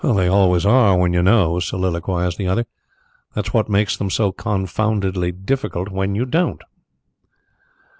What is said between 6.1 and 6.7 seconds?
you don't."